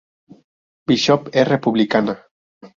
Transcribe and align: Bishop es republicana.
Bishop 0.87 1.29
es 1.35 1.47
republicana. 1.47 2.19